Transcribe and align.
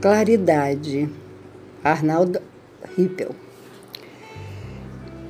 Claridade, 0.00 1.10
Arnaldo 1.82 2.40
Rippel. 2.96 3.34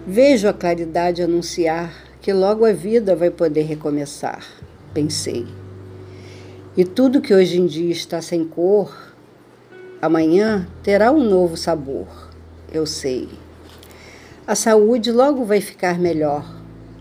Vejo 0.07 0.47
a 0.47 0.53
claridade 0.53 1.23
anunciar 1.23 1.91
que 2.21 2.35
logo 2.35 2.67
a 2.67 2.73
vida 2.73 3.17
vai 3.17 3.31
poder 3.31 3.63
recomeçar, 3.63 4.45
pensei. 4.93 5.47
E 6.77 6.85
tudo 6.85 7.23
que 7.23 7.33
hoje 7.33 7.59
em 7.59 7.65
dia 7.65 7.91
está 7.91 8.21
sem 8.21 8.45
cor, 8.45 8.95
amanhã 10.03 10.69
terá 10.83 11.11
um 11.13 11.25
novo 11.25 11.57
sabor, 11.57 12.29
eu 12.71 12.85
sei. 12.85 13.27
A 14.47 14.55
saúde 14.55 15.11
logo 15.11 15.47
vai 15.47 15.63
ficar 15.63 15.99
melhor, 15.99 16.45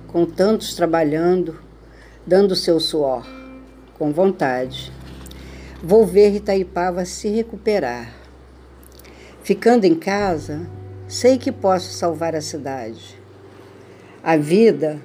com 0.07 0.25
tantos 0.25 0.73
trabalhando, 0.73 1.59
dando 2.25 2.55
seu 2.55 2.79
suor, 2.79 3.27
com 3.97 4.13
vontade. 4.13 4.89
Vou 5.83 6.07
ver 6.07 6.33
Itaipava 6.33 7.05
se 7.05 7.27
recuperar. 7.27 8.11
Ficando 9.43 9.85
em 9.85 9.93
casa, 9.93 10.67
sei 11.07 11.37
que 11.37 11.51
posso 11.51 11.93
salvar 11.93 12.35
a 12.35 12.41
cidade. 12.41 13.15
A 14.23 14.35
vida 14.35 14.99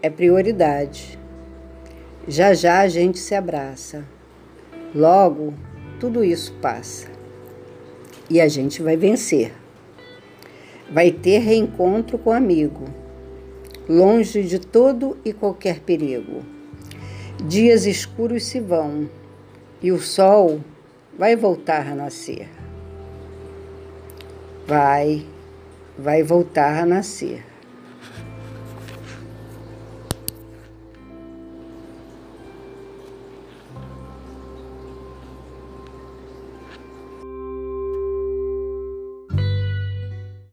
é 0.00 0.08
prioridade. 0.08 1.18
Já 2.26 2.54
já 2.54 2.80
a 2.80 2.88
gente 2.88 3.18
se 3.18 3.34
abraça. 3.34 4.02
Logo, 4.94 5.52
tudo 6.00 6.24
isso 6.24 6.54
passa. 6.54 7.06
E 8.30 8.40
a 8.40 8.48
gente 8.48 8.82
vai 8.82 8.96
vencer. 8.96 9.52
Vai 10.90 11.10
ter 11.10 11.40
reencontro 11.40 12.16
com 12.16 12.32
amigo, 12.32 12.86
longe 13.86 14.42
de 14.42 14.58
todo 14.58 15.18
e 15.22 15.34
qualquer 15.34 15.80
perigo. 15.80 16.42
Dias 17.46 17.84
escuros 17.84 18.46
se 18.46 18.58
vão 18.58 19.06
e 19.84 19.92
o 19.92 20.00
sol 20.00 20.64
vai 21.18 21.36
voltar 21.36 21.86
a 21.86 21.94
nascer. 21.94 22.48
Vai, 24.66 25.26
vai 25.98 26.22
voltar 26.22 26.82
a 26.82 26.86
nascer. 26.86 27.44